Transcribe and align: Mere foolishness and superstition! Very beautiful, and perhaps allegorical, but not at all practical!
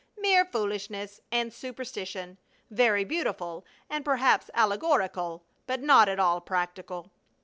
Mere 0.17 0.45
foolishness 0.45 1.21
and 1.31 1.53
superstition! 1.53 2.39
Very 2.71 3.03
beautiful, 3.03 3.63
and 3.87 4.03
perhaps 4.03 4.49
allegorical, 4.55 5.43
but 5.67 5.79
not 5.79 6.09
at 6.09 6.19
all 6.19 6.41
practical! 6.41 7.11